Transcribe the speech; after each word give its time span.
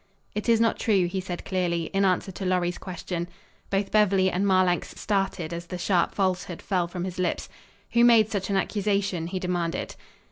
"It 0.33 0.49
is 0.49 0.59
not 0.59 0.79
true," 0.79 1.05
he 1.05 1.21
said 1.21 1.45
clearly, 1.45 1.91
in 1.93 2.05
answer 2.05 2.31
to 2.31 2.43
Lorry's 2.43 2.79
question. 2.79 3.27
Both 3.69 3.91
Beverly 3.91 4.31
and 4.31 4.47
Marlanx 4.47 4.99
started 4.99 5.53
as 5.53 5.67
the 5.67 5.77
sharp 5.77 6.15
falsehood 6.15 6.59
fell 6.59 6.87
from 6.87 7.03
his 7.03 7.19
lips. 7.19 7.47
"Who 7.91 8.03
made 8.03 8.31
such 8.31 8.49
an 8.49 8.57
accusation?" 8.57 9.27
he 9.27 9.37
demanded. 9.37 9.93